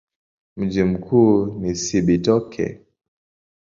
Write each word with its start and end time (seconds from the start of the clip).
Mji 0.57 0.83
mkuu 0.83 1.45
ni 1.45 1.75
Cibitoke. 1.75 2.81